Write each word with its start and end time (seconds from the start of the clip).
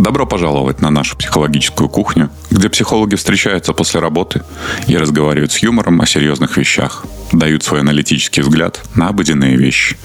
Добро 0.00 0.24
пожаловать 0.24 0.80
на 0.80 0.88
нашу 0.88 1.14
психологическую 1.14 1.90
кухню, 1.90 2.30
где 2.50 2.70
психологи 2.70 3.16
встречаются 3.16 3.74
после 3.74 4.00
работы 4.00 4.42
и 4.86 4.96
разговаривают 4.96 5.52
с 5.52 5.58
юмором 5.58 6.00
о 6.00 6.06
серьезных 6.06 6.56
вещах, 6.56 7.04
дают 7.32 7.64
свой 7.64 7.80
аналитический 7.80 8.42
взгляд 8.42 8.80
на 8.94 9.08
обыденные 9.08 9.56
вещи. 9.56 9.98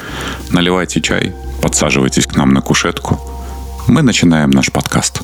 Наливайте 0.50 1.00
чай, 1.00 1.34
подсаживайтесь 1.62 2.28
к 2.28 2.36
нам 2.36 2.50
на 2.50 2.60
кушетку. 2.60 3.21
Мы 3.88 4.02
начинаем 4.02 4.50
наш 4.50 4.70
подкаст. 4.70 5.21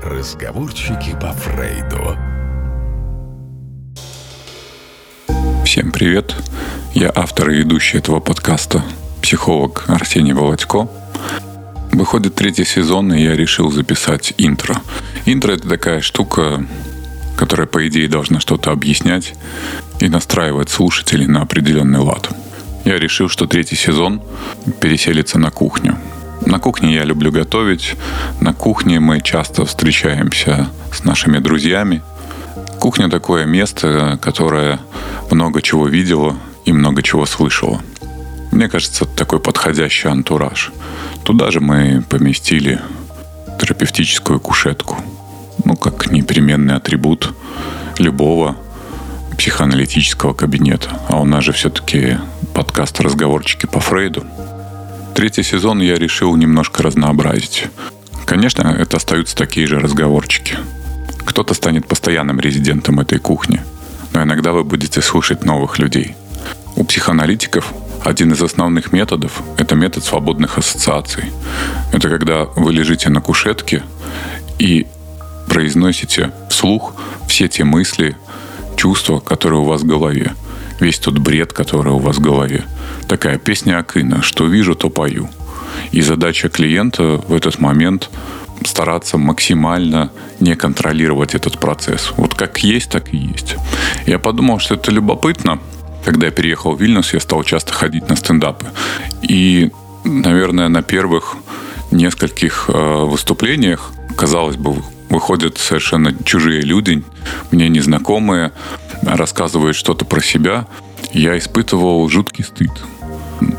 Разговорчики 0.00 1.16
по 1.20 1.32
Фрейду. 1.32 2.16
Всем 5.64 5.90
привет. 5.90 6.36
Я 6.94 7.10
автор 7.12 7.50
и 7.50 7.56
ведущий 7.56 7.98
этого 7.98 8.20
подкаста, 8.20 8.84
психолог 9.20 9.86
Арсений 9.88 10.34
Володько. 10.34 10.88
Выходит 11.96 12.34
третий 12.34 12.66
сезон, 12.66 13.10
и 13.14 13.22
я 13.22 13.34
решил 13.34 13.72
записать 13.72 14.34
интро. 14.36 14.82
Интро— 15.24 15.52
это 15.54 15.66
такая 15.66 16.02
штука, 16.02 16.62
которая, 17.38 17.66
по 17.66 17.88
идее, 17.88 18.06
должна 18.06 18.38
что-то 18.38 18.70
объяснять 18.70 19.32
и 19.98 20.10
настраивать 20.10 20.68
слушателей 20.68 21.26
на 21.26 21.40
определенный 21.40 22.00
лад. 22.00 22.28
Я 22.84 22.98
решил, 22.98 23.30
что 23.30 23.46
третий 23.46 23.76
сезон 23.76 24.20
переселится 24.78 25.38
на 25.38 25.50
кухню. 25.50 25.96
На 26.44 26.58
кухне 26.58 26.94
я 26.94 27.04
люблю 27.04 27.32
готовить. 27.32 27.94
На 28.42 28.52
кухне 28.52 29.00
мы 29.00 29.22
часто 29.22 29.64
встречаемся 29.64 30.68
с 30.92 31.02
нашими 31.02 31.38
друзьями. 31.38 32.02
Кухня 32.78 33.08
такое 33.08 33.46
место, 33.46 34.18
которое 34.20 34.80
много 35.30 35.62
чего 35.62 35.88
видела 35.88 36.36
и 36.66 36.74
много 36.74 37.02
чего 37.02 37.24
слышала. 37.24 37.80
Мне 38.52 38.68
кажется, 38.68 39.04
это 39.04 39.14
такой 39.14 39.40
подходящий 39.40 40.08
антураж. 40.08 40.72
Туда 41.24 41.50
же 41.50 41.60
мы 41.60 42.04
поместили 42.08 42.80
терапевтическую 43.60 44.40
кушетку. 44.40 44.98
Ну, 45.64 45.76
как 45.76 46.10
непременный 46.10 46.74
атрибут 46.74 47.34
любого 47.98 48.56
психоаналитического 49.36 50.32
кабинета. 50.32 50.88
А 51.08 51.20
у 51.20 51.24
нас 51.24 51.44
же 51.44 51.52
все-таки 51.52 52.18
подкаст 52.54 53.00
«Разговорчики 53.00 53.66
по 53.66 53.80
Фрейду». 53.80 54.24
Третий 55.14 55.42
сезон 55.42 55.80
я 55.80 55.96
решил 55.96 56.36
немножко 56.36 56.82
разнообразить. 56.82 57.66
Конечно, 58.26 58.62
это 58.78 58.96
остаются 58.96 59.36
такие 59.36 59.66
же 59.66 59.78
разговорчики. 59.78 60.56
Кто-то 61.24 61.54
станет 61.54 61.86
постоянным 61.86 62.40
резидентом 62.40 63.00
этой 63.00 63.18
кухни– 63.18 63.62
но 64.16 64.22
иногда 64.22 64.52
вы 64.52 64.64
будете 64.64 65.02
слушать 65.02 65.44
новых 65.44 65.78
людей. 65.78 66.16
У 66.74 66.84
психоаналитиков 66.84 67.74
один 68.04 68.32
из 68.32 68.42
основных 68.42 68.92
методов– 68.92 69.42
это 69.58 69.74
метод 69.74 70.04
свободных 70.04 70.58
ассоциаций. 70.58 71.24
Это 71.92 72.08
когда 72.08 72.44
вы 72.44 72.72
лежите 72.72 73.10
на 73.10 73.20
кушетке 73.20 73.82
и 74.58 74.86
произносите 75.48 76.32
вслух 76.50 76.94
все 77.28 77.48
те 77.48 77.64
мысли, 77.64 78.16
чувства, 78.76 79.20
которые 79.20 79.60
у 79.60 79.64
вас 79.64 79.82
в 79.82 79.86
голове. 79.86 80.34
Весь 80.80 80.98
тот 80.98 81.18
бред, 81.18 81.52
который 81.52 81.92
у 81.92 81.98
вас 81.98 82.16
в 82.16 82.20
голове. 82.20 82.64
Такая 83.08 83.38
песня 83.38 83.78
Акына 83.78 84.22
«Что 84.22 84.46
вижу, 84.46 84.74
то 84.74 84.90
пою». 84.90 85.28
И 85.92 86.02
задача 86.02 86.48
клиента 86.48 87.22
в 87.28 87.32
этот 87.32 87.58
момент 87.58 88.10
стараться 88.64 89.18
максимально 89.18 90.10
не 90.40 90.54
контролировать 90.54 91.34
этот 91.34 91.58
процесс. 91.58 92.12
Вот 92.16 92.34
как 92.34 92.58
есть, 92.58 92.90
так 92.90 93.12
и 93.12 93.16
есть. 93.16 93.56
Я 94.06 94.18
подумал, 94.18 94.58
что 94.58 94.74
это 94.74 94.90
любопытно. 94.90 95.58
Когда 96.06 96.26
я 96.26 96.32
переехал 96.32 96.76
в 96.76 96.80
Вильнюс, 96.80 97.12
я 97.14 97.18
стал 97.18 97.42
часто 97.42 97.72
ходить 97.72 98.08
на 98.08 98.14
стендапы. 98.14 98.66
И, 99.22 99.72
наверное, 100.04 100.68
на 100.68 100.80
первых 100.80 101.34
нескольких 101.90 102.66
э, 102.68 103.04
выступлениях, 103.04 103.90
казалось 104.16 104.56
бы, 104.56 104.84
выходят 105.10 105.58
совершенно 105.58 106.14
чужие 106.24 106.60
люди, 106.60 107.02
мне 107.50 107.68
незнакомые, 107.68 108.52
рассказывают 109.02 109.74
что-то 109.74 110.04
про 110.04 110.20
себя. 110.20 110.68
Я 111.12 111.36
испытывал 111.36 112.08
жуткий 112.08 112.44
стыд 112.44 112.70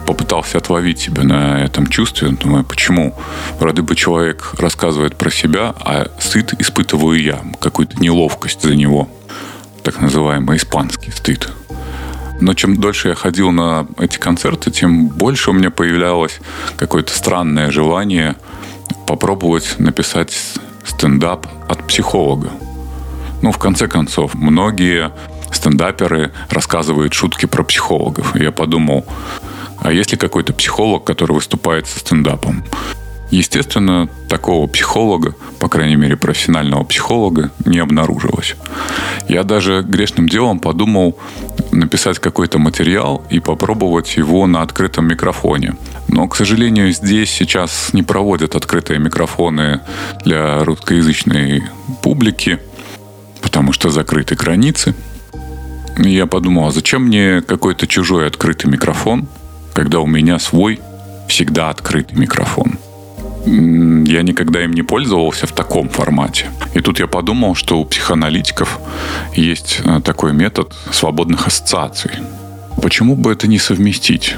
попытался 0.08 0.58
отловить 0.58 1.00
себя 1.00 1.24
на 1.24 1.64
этом 1.64 1.86
чувстве. 1.86 2.30
Думаю, 2.30 2.64
почему? 2.64 3.14
Вроде 3.60 3.82
бы 3.84 3.96
человек 3.96 4.56
рассказывает 4.58 5.18
про 5.18 5.30
себя, 5.30 5.76
а 5.82 6.08
стыд 6.20 6.54
испытываю 6.60 7.22
я, 7.22 7.42
какую-то 7.60 8.02
неловкость 8.02 8.64
за 8.64 8.74
него. 8.74 9.08
Так 9.84 10.02
называемый 10.02 10.58
испанский 10.58 11.12
стыд. 11.12 11.50
Но 12.40 12.54
чем 12.54 12.78
дольше 12.78 13.10
я 13.10 13.16
ходил 13.16 13.52
на 13.52 13.88
эти 13.98 14.18
концерты, 14.18 14.72
тем 14.72 15.08
больше 15.08 15.50
у 15.50 15.54
меня 15.54 15.72
появлялось 15.72 16.40
какое-то 16.78 17.14
странное 17.14 17.72
желание 17.72 18.36
попробовать 19.08 19.76
написать 19.80 20.38
стендап 20.86 21.48
от 21.68 21.86
психолога. 21.88 22.52
Ну, 23.42 23.52
в 23.52 23.58
конце 23.58 23.88
концов, 23.88 24.34
многие 24.36 25.12
стендаперы 25.52 26.32
рассказывают 26.50 27.14
шутки 27.14 27.46
про 27.46 27.64
психологов. 27.64 28.36
И 28.36 28.44
я 28.44 28.52
подумал, 28.52 29.06
а 29.80 29.92
есть 29.92 30.12
ли 30.12 30.18
какой-то 30.18 30.54
психолог, 30.54 31.04
который 31.04 31.34
выступает 31.34 31.88
со 31.88 32.00
стендапом? 32.00 32.64
Естественно, 33.30 34.08
такого 34.30 34.68
психолога, 34.68 35.36
по 35.60 35.68
крайней 35.68 35.98
мере 35.98 36.16
профессионального 36.16 36.84
психолога, 36.84 37.52
не 37.66 37.80
обнаружилось. 37.80 38.56
Я 39.28 39.44
даже 39.44 39.84
грешным 39.86 40.30
делом 40.30 40.60
подумал 40.60 41.18
написать 41.72 42.20
какой-то 42.20 42.58
материал 42.58 43.26
и 43.30 43.40
попробовать 43.40 44.16
его 44.16 44.48
на 44.48 44.62
открытом 44.62 45.08
микрофоне. 45.08 45.76
Но, 46.08 46.28
к 46.28 46.38
сожалению, 46.38 46.92
здесь 46.94 47.30
сейчас 47.30 47.90
не 47.94 48.02
проводят 48.02 48.56
открытые 48.56 49.00
микрофоны 49.00 49.82
для 50.24 50.64
русскоязычной 50.64 51.64
публики, 52.02 52.60
потому 53.42 53.74
что 53.74 53.90
закрыты 53.90 54.36
границы. 54.36 54.96
я 55.98 56.26
подумал, 56.28 56.68
а 56.68 56.72
зачем 56.72 57.04
мне 57.04 57.42
какой-то 57.42 57.88
чужой 57.88 58.28
открытый 58.28 58.72
микрофон, 58.72 59.28
когда 59.74 60.00
у 60.00 60.06
меня 60.06 60.40
свой 60.40 60.80
всегда 61.28 61.70
открытый 61.70 62.18
микрофон. 62.18 62.77
Я 63.48 64.24
никогда 64.24 64.62
им 64.64 64.74
не 64.74 64.84
пользовался 64.84 65.48
в 65.48 65.54
таком 65.54 65.88
формате. 65.88 66.50
И 66.74 66.82
тут 66.82 67.00
я 67.00 67.08
подумал, 67.08 67.56
что 67.56 67.80
у 67.80 67.86
психоаналитиков 67.86 68.80
есть 69.36 69.80
э, 69.86 70.02
такой 70.04 70.34
метод 70.34 70.76
свободных 70.92 71.48
ассоциаций. 71.48 72.12
Почему 72.82 73.16
бы 73.16 73.32
это 73.32 73.48
не 73.48 73.58
совместить? 73.58 74.36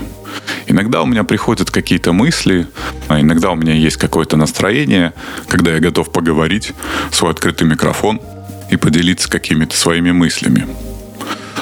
Иногда 0.67 1.01
у 1.01 1.07
меня 1.07 1.23
приходят 1.23 1.71
какие-то 1.71 2.13
мысли, 2.13 2.67
а 3.07 3.19
иногда 3.19 3.49
у 3.49 3.55
меня 3.55 3.73
есть 3.73 3.97
какое-то 3.97 4.37
настроение, 4.37 5.13
когда 5.47 5.71
я 5.71 5.79
готов 5.79 6.11
поговорить, 6.11 6.73
свой 7.11 7.31
открытый 7.31 7.67
микрофон 7.67 8.21
и 8.69 8.77
поделиться 8.77 9.27
какими-то 9.27 9.75
своими 9.75 10.11
мыслями. 10.11 10.67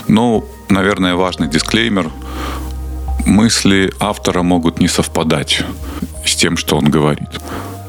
Но, 0.09 0.44
наверное, 0.68 1.16
важный 1.16 1.47
дисклеймер– 1.47 2.12
мысли 3.28 3.91
автора 4.00 4.41
могут 4.41 4.80
не 4.80 4.88
совпадать 4.88 5.63
с 6.27 6.35
тем, 6.35 6.57
что 6.57 6.77
он 6.77 6.89
говорит. 6.89 7.29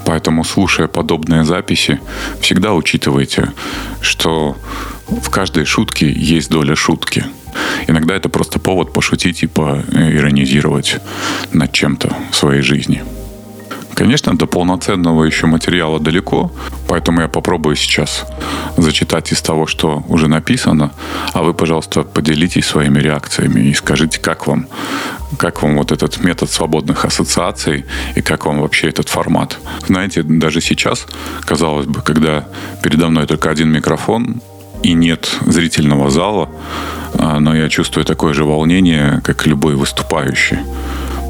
Поэтому, 0.07 0.45
слушая 0.45 0.89
подобные 0.89 1.45
записи, 1.45 2.01
всегда 2.41 2.73
учитывайте, 2.73 3.53
что 4.01 4.57
в 5.07 5.29
каждой 5.31 5.65
шутке 5.65 6.11
есть 6.11 6.51
доля 6.51 6.75
шутки. 6.75 7.25
Иногда 7.87 8.15
это 8.15 8.29
просто 8.29 8.59
повод 8.59 8.93
пошутить 8.93 9.43
и 9.43 9.47
поиронизировать 9.47 10.97
над 11.53 11.73
чем-то 11.73 12.17
в 12.31 12.37
своей 12.37 12.63
жизни. 12.63 13.03
Конечно, 13.99 14.39
до 14.39 14.47
полноценного 14.47 15.25
еще 15.25 15.49
материала 15.49 15.99
далеко, 15.99 16.53
поэтому 16.87 17.21
я 17.21 17.27
попробую 17.27 17.75
сейчас 17.75 18.27
зачитать 18.77 19.33
из 19.33 19.43
того, 19.43 19.67
что 19.67 20.05
уже 20.07 20.29
написано, 20.29 20.93
а 21.33 21.43
вы, 21.43 21.53
пожалуйста, 21.53 22.03
поделитесь 22.05 22.65
своими 22.65 23.01
реакциями 23.01 23.61
и 23.69 23.75
скажите, 23.75 24.21
как 24.21 24.47
вам, 24.47 24.69
как 25.37 25.65
вам 25.65 25.79
вот 25.79 25.91
этот 25.91 26.23
метод 26.23 26.49
свободных 26.49 27.05
ассоциаций 27.05 27.87
и 28.15 28.23
как 28.23 28.47
вам 28.47 28.61
вообще 28.61 28.89
этот 28.89 29.09
формат. 29.09 29.59
Знаете, 29.89 30.23
даже 30.23 30.61
сейчас, 30.61 31.05
казалось 31.41 31.87
бы, 31.87 32.01
когда 32.01 32.47
передо 32.85 33.09
мной 33.09 33.27
только 33.27 33.51
один 33.51 33.69
микрофон, 33.73 34.41
и 34.85 34.93
нет 34.93 35.29
зрительного 35.45 36.09
зала, 36.09 36.49
а, 37.15 37.41
но 37.41 37.53
я 37.53 37.69
чувствую 37.69 38.05
такое 38.05 38.33
же 38.33 38.45
волнение, 38.45 39.21
как 39.25 39.45
любой 39.45 39.75
выступающий. 39.75 40.59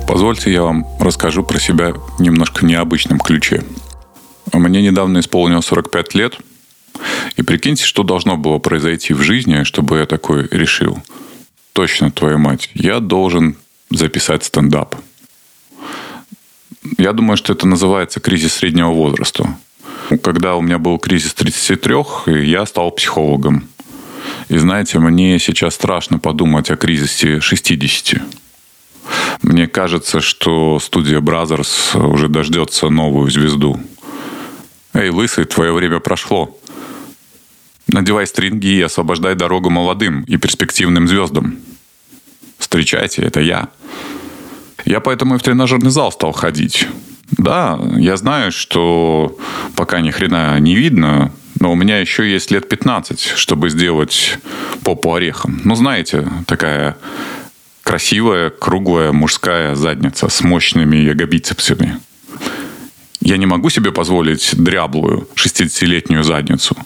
Позвольте 0.08 0.50
я 0.50 0.62
вам 0.62 0.87
расскажу 0.99 1.44
про 1.44 1.60
себя 1.60 1.93
немножко 2.19 2.64
необычном 2.64 3.19
ключе. 3.20 3.62
Мне 4.55 4.81
недавно 4.81 5.19
исполнилось 5.19 5.66
45 5.66 6.14
лет, 6.14 6.38
и 7.37 7.43
прикиньте, 7.43 7.84
что 7.84 8.02
должно 8.02 8.38
было 8.38 8.58
произойти 8.58 9.12
в 9.12 9.20
жизни, 9.20 9.64
чтобы 9.64 9.99
я 9.99 10.06
такой 10.06 10.49
решил. 10.50 10.99
Точно, 11.75 12.10
твою 12.10 12.38
мать, 12.38 12.70
я 12.72 13.00
должен 13.00 13.56
записать 13.90 14.44
стендап. 14.44 14.96
Я 16.96 17.12
думаю, 17.12 17.37
что 17.37 17.52
это 17.52 17.66
называется 17.66 18.19
кризис 18.19 18.54
среднего 18.54 18.93
возраста. 18.93 19.58
Когда 20.22 20.56
у 20.56 20.62
меня 20.62 20.78
был 20.78 20.99
кризис 20.99 21.34
33, 21.34 22.44
я 22.46 22.64
стал 22.64 22.93
психологом. 22.93 23.69
И 24.49 24.56
знаете, 24.56 24.99
мне 25.00 25.38
сейчас 25.38 25.75
страшно 25.75 26.19
подумать 26.19 26.70
о 26.70 26.76
кризисе 26.76 27.40
60. 27.40 28.22
Мне 29.49 29.67
кажется, 29.67 30.21
что 30.21 30.79
студия 30.79 31.21
Brothers 31.21 31.99
уже 31.99 32.29
дождется 32.29 32.91
новую 32.91 33.31
звезду. 33.31 33.81
Эй, 34.93 35.09
лысый, 35.09 35.47
твое 35.47 35.73
время 35.73 36.00
прошло. 36.00 36.55
Надевай 37.87 38.27
стринги 38.27 38.67
и 38.67 38.83
освобождай 38.83 39.35
дорогу 39.35 39.71
молодым 39.71 40.25
и 40.25 40.37
перспективным 40.37 41.09
звездам. 41.09 41.56
Встречайте, 42.59 43.23
это 43.23 43.41
я. 43.41 43.71
Я 44.85 45.00
поэтому 45.00 45.37
и 45.37 45.39
в 45.39 45.43
тренажерный 45.43 45.91
зал 45.91 46.12
стал 46.12 46.33
ходить. 46.33 46.87
Да, 47.31 47.81
я 47.97 48.19
знаю, 48.19 48.53
что 48.53 49.35
пока 49.77 50.03
ни 50.03 50.11
хрена 50.11 50.61
не 50.61 50.75
видно, 50.75 51.33
но 51.59 51.73
у 51.73 51.75
меня 51.75 51.97
еще 51.97 52.31
есть 52.31 52.50
лет 52.50 52.69
15, 52.69 53.33
чтобы 53.35 53.71
сделать 53.71 54.39
попу 54.85 55.15
орехом. 55.15 55.62
Ну, 55.65 55.75
знаете, 55.75 56.29
такая 56.47 56.99
красивая, 57.88 58.50
круглая 58.50 59.12
мужская 59.12 59.75
задница 59.75 60.29
с 60.29 60.43
мощными 60.43 60.99
ягобицепсами. 60.99 61.99
Я 63.23 63.38
не 63.38 63.46
могу 63.46 63.70
себе 63.70 63.93
позволить 63.93 64.55
дряблую 64.62 65.26
60-летнюю 65.35 66.23
задницу. 66.23 66.76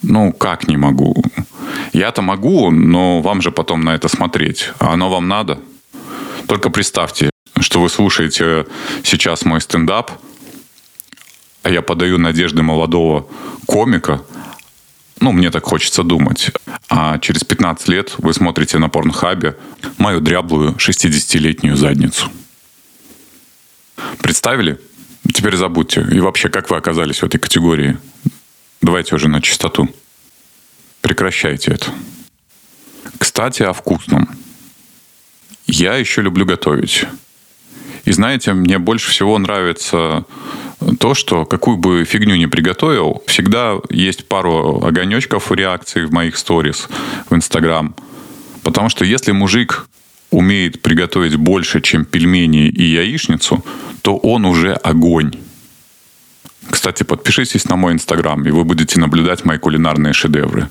Ну, 0.00 0.32
как 0.32 0.66
не 0.66 0.78
могу? 0.78 1.22
Я-то 1.92 2.22
могу, 2.22 2.70
но 2.70 3.20
вам 3.20 3.42
же 3.42 3.50
потом 3.50 3.84
на 3.84 3.94
это 3.94 4.08
смотреть. 4.08 4.70
А 4.78 4.94
оно 4.94 5.10
вам 5.10 5.28
надо? 5.28 5.58
Только 6.48 6.70
представьте, 6.70 7.28
что 7.60 7.82
вы 7.82 7.90
слушаете 7.90 8.64
сейчас 9.02 9.44
мой 9.44 9.60
стендап, 9.60 10.10
а 11.62 11.68
я 11.68 11.82
подаю 11.82 12.16
надежды 12.16 12.62
молодого 12.62 13.26
комика, 13.66 14.22
ну, 15.24 15.32
мне 15.32 15.50
так 15.50 15.64
хочется 15.64 16.02
думать. 16.02 16.50
А 16.90 17.18
через 17.18 17.44
15 17.44 17.88
лет 17.88 18.14
вы 18.18 18.34
смотрите 18.34 18.76
на 18.76 18.90
порнхабе 18.90 19.56
мою 19.96 20.20
дряблую 20.20 20.72
60-летнюю 20.72 21.76
задницу. 21.76 22.30
Представили? 24.18 24.78
Теперь 25.32 25.56
забудьте. 25.56 26.06
И 26.12 26.20
вообще, 26.20 26.50
как 26.50 26.68
вы 26.68 26.76
оказались 26.76 27.20
в 27.20 27.24
этой 27.24 27.38
категории? 27.38 27.96
Давайте 28.82 29.14
уже 29.14 29.28
на 29.28 29.40
чистоту. 29.40 29.88
Прекращайте 31.00 31.72
это. 31.72 31.90
Кстати, 33.16 33.62
о 33.62 33.72
вкусном. 33.72 34.28
Я 35.66 35.94
еще 35.94 36.20
люблю 36.20 36.44
готовить. 36.44 37.06
И 38.04 38.12
знаете, 38.12 38.52
мне 38.52 38.78
больше 38.78 39.10
всего 39.10 39.38
нравится 39.38 40.26
то, 40.98 41.14
что 41.14 41.44
какую 41.44 41.76
бы 41.76 42.04
фигню 42.04 42.36
ни 42.36 42.46
приготовил, 42.46 43.22
всегда 43.26 43.74
есть 43.90 44.28
пару 44.28 44.84
огонечков 44.84 45.50
реакций 45.52 46.06
в 46.06 46.12
моих 46.12 46.36
сторис 46.36 46.88
в 47.28 47.34
Инстаграм. 47.34 47.94
Потому 48.62 48.88
что 48.88 49.04
если 49.04 49.32
мужик 49.32 49.86
умеет 50.30 50.82
приготовить 50.82 51.36
больше, 51.36 51.80
чем 51.80 52.04
пельмени 52.04 52.68
и 52.68 52.82
яичницу, 52.82 53.64
то 54.02 54.16
он 54.16 54.44
уже 54.44 54.72
огонь. 54.72 55.32
Кстати, 56.70 57.02
подпишитесь 57.02 57.66
на 57.66 57.76
мой 57.76 57.92
Инстаграм, 57.92 58.42
и 58.46 58.50
вы 58.50 58.64
будете 58.64 58.98
наблюдать 58.98 59.44
мои 59.44 59.58
кулинарные 59.58 60.12
шедевры. 60.12 60.68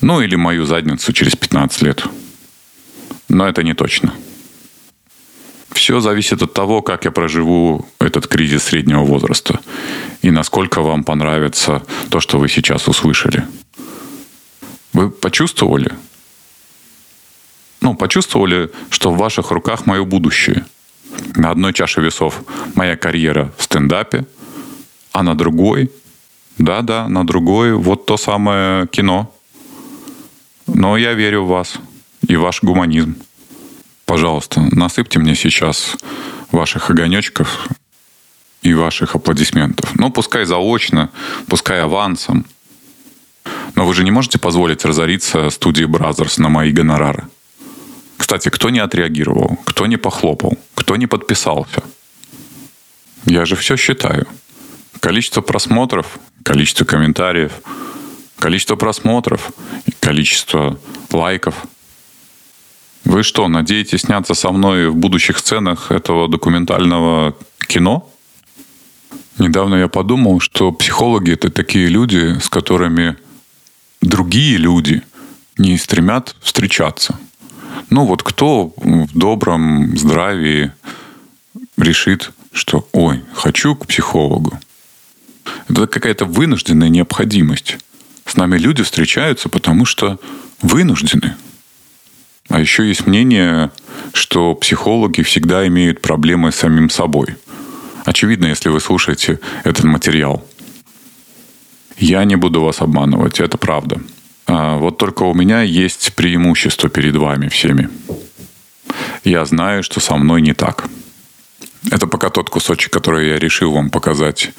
Ну 0.00 0.20
или 0.20 0.34
мою 0.34 0.66
задницу 0.66 1.12
через 1.12 1.36
15 1.36 1.82
лет. 1.82 2.04
Но 3.28 3.48
это 3.48 3.62
не 3.62 3.74
точно. 3.74 4.12
Все 5.82 5.98
зависит 5.98 6.40
от 6.42 6.52
того, 6.52 6.80
как 6.80 7.06
я 7.06 7.10
проживу 7.10 7.84
этот 7.98 8.28
кризис 8.28 8.62
среднего 8.62 9.00
возраста 9.00 9.58
и 10.22 10.30
насколько 10.30 10.80
вам 10.80 11.02
понравится 11.02 11.82
то, 12.08 12.20
что 12.20 12.38
вы 12.38 12.48
сейчас 12.48 12.86
услышали. 12.86 13.44
Вы 14.92 15.10
почувствовали? 15.10 15.90
Ну, 17.80 17.96
почувствовали, 17.96 18.70
что 18.90 19.10
в 19.10 19.16
ваших 19.16 19.50
руках 19.50 19.84
мое 19.84 20.04
будущее. 20.04 20.66
На 21.34 21.50
одной 21.50 21.72
чаше 21.72 22.00
весов 22.00 22.44
моя 22.76 22.96
карьера 22.96 23.52
в 23.58 23.64
стендапе, 23.64 24.24
а 25.10 25.24
на 25.24 25.34
другой, 25.34 25.90
да-да, 26.58 27.08
на 27.08 27.26
другой 27.26 27.74
вот 27.74 28.06
то 28.06 28.16
самое 28.16 28.86
кино. 28.86 29.34
Но 30.68 30.96
я 30.96 31.14
верю 31.14 31.42
в 31.42 31.48
вас 31.48 31.74
и 32.28 32.36
ваш 32.36 32.62
гуманизм. 32.62 33.16
Пожалуйста, 34.12 34.60
насыпьте 34.72 35.18
мне 35.18 35.34
сейчас 35.34 35.96
ваших 36.50 36.90
огонечков 36.90 37.66
и 38.60 38.74
ваших 38.74 39.14
аплодисментов. 39.14 39.92
Ну, 39.94 40.10
пускай 40.10 40.44
заочно, 40.44 41.08
пускай 41.46 41.80
авансом. 41.80 42.44
Но 43.74 43.86
вы 43.86 43.94
же 43.94 44.04
не 44.04 44.10
можете 44.10 44.38
позволить 44.38 44.84
разориться 44.84 45.48
студии 45.48 45.86
Brazzers 45.86 46.36
на 46.36 46.50
мои 46.50 46.72
гонорары. 46.72 47.24
Кстати, 48.18 48.50
кто 48.50 48.68
не 48.68 48.80
отреагировал, 48.80 49.58
кто 49.64 49.86
не 49.86 49.96
похлопал, 49.96 50.58
кто 50.74 50.96
не 50.96 51.06
подписался? 51.06 51.82
Я 53.24 53.46
же 53.46 53.56
все 53.56 53.78
считаю. 53.78 54.26
Количество 55.00 55.40
просмотров, 55.40 56.18
количество 56.42 56.84
комментариев, 56.84 57.52
количество 58.38 58.76
просмотров, 58.76 59.52
количество 60.00 60.78
лайков– 61.10 61.54
вы 63.04 63.24
что, 63.24 63.48
надеетесь 63.48 64.02
сняться 64.02 64.34
со 64.34 64.52
мной 64.52 64.88
в 64.88 64.94
будущих 64.94 65.38
сценах 65.38 65.90
этого 65.90 66.28
документального 66.28 67.36
кино? 67.66 68.08
Недавно 69.38 69.74
я 69.76 69.88
подумал, 69.88 70.40
что 70.40 70.70
психологи— 70.72 71.32
это 71.32 71.50
такие 71.50 71.88
люди, 71.88 72.38
с 72.38 72.48
которыми 72.48 73.16
другие 74.00 74.56
люди 74.56 75.02
не 75.58 75.76
стремят 75.78 76.36
встречаться. 76.40 77.18
Ну 77.90 78.06
вот 78.06 78.22
кто 78.22 78.72
в 78.76 79.18
добром 79.18 79.96
здравии 79.96 80.72
решит, 81.76 82.30
что 82.52 82.88
«Ой, 82.92 83.22
хочу 83.34 83.74
к 83.74 83.86
психологу». 83.86 84.58
Это 85.68 85.86
какая-то 85.88 86.24
вынужденная 86.24 86.88
необходимость. 86.88 87.78
С 88.26 88.36
нами 88.36 88.58
люди 88.58 88.82
встречаются, 88.84 89.48
потому 89.48 89.86
что 89.86 90.20
вынуждены– 90.60 91.34
еще 92.62 92.88
есть 92.88 93.06
мнение, 93.06 93.70
что 94.14 94.54
психологи 94.54 95.22
всегда 95.22 95.66
имеют 95.66 96.00
проблемы 96.00 96.50
с 96.50 96.56
самим 96.56 96.88
собой. 96.88 97.36
Очевидно, 98.04 98.46
если 98.46 98.70
вы 98.70 98.80
слушаете 98.80 99.38
этот 99.64 99.84
материал. 99.84 100.46
Я 101.98 102.24
не 102.24 102.36
буду 102.36 102.62
вас 102.62 102.80
обманывать, 102.80 103.40
это 103.40 103.58
правда. 103.58 104.00
А 104.46 104.76
вот 104.78 104.98
только 104.98 105.24
у 105.24 105.34
меня 105.34 105.62
есть 105.62 106.14
преимущество 106.14 106.88
перед 106.88 107.16
вами 107.16 107.48
всеми. 107.48 107.88
Я 109.24 109.44
знаю, 109.44 109.82
что 109.82 110.00
со 110.00 110.16
мной 110.16 110.40
не 110.40 110.54
так. 110.54 110.84
Это 111.90 112.06
пока 112.06 112.30
тот 112.30 112.50
кусочек, 112.50 112.92
который 112.92 113.28
я 113.28 113.38
решил 113.38 113.72
вам 113.72 113.90
показать 113.90 114.52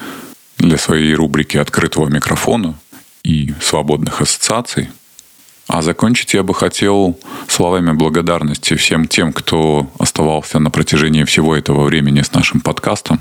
для 0.58 0.78
своей 0.78 1.14
рубрики 1.14 1.56
открытого 1.56 2.08
микрофона 2.08 2.78
и 3.24 3.52
свободных 3.60 4.20
ассоциаций– 4.20 4.88
а 5.66 5.82
закончить 5.82 6.34
я 6.34 6.42
бы 6.42 6.54
хотел 6.54 7.18
словами 7.48 7.92
благодарности 7.92 8.74
всем 8.74 9.06
тем, 9.06 9.32
кто 9.32 9.90
оставался 9.98 10.58
на 10.58 10.70
протяжении 10.70 11.24
всего 11.24 11.56
этого 11.56 11.84
времени 11.84 12.20
с 12.20 12.32
нашим 12.32 12.60
подкастом. 12.60 13.20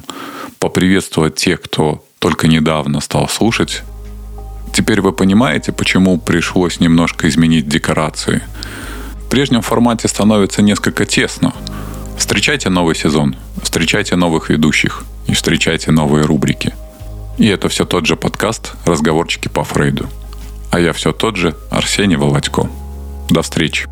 Поприветствовать 0.59 1.35
тех, 1.35 1.61
кто 1.61 2.03
только 2.19 2.47
недавно 2.47 2.99
стал 2.99 3.29
слушать. 3.29 3.83
Теперь 4.73 5.01
вы 5.01 5.13
понимаете, 5.13 5.71
почему 5.71 6.17
пришлось 6.17 6.79
немножко 6.79 7.29
изменить 7.29 7.67
декорации. 7.67 8.41
В 9.25 9.29
прежнем 9.29 9.61
формате 9.61 10.07
становится 10.07 10.61
несколько 10.61 11.05
тесно. 11.05 11.53
Встречайте 12.17 12.69
новый 12.69 12.95
сезон, 12.95 13.35
встречайте 13.61 14.15
новых 14.15 14.49
ведущих 14.49 15.03
и 15.27 15.33
встречайте 15.33 15.91
новые 15.91 16.25
рубрики. 16.25 16.73
И 17.37 17.47
это 17.47 17.69
все 17.69 17.85
тот 17.85 18.05
же 18.05 18.15
подкаст 18.15 18.73
«Разговорчики 18.85 19.47
по 19.47 19.63
Фрейду». 19.63 20.07
А 20.73 20.79
я 20.79 20.91
все 20.91 21.11
тот 21.11 21.35
же 21.35 21.55
Арсений 21.69 22.15
Володько. 22.15 22.67
До 23.29 23.43
встречи. 23.43 23.87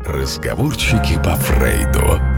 Разговорчики 0.00 1.20
по 1.22 1.36
Фрейду. 1.36 2.37